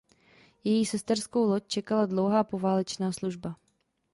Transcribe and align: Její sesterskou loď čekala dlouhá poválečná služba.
Její 0.63 0.85
sesterskou 0.85 1.45
loď 1.49 1.63
čekala 1.67 2.05
dlouhá 2.05 2.43
poválečná 2.43 3.11
služba. 3.11 3.55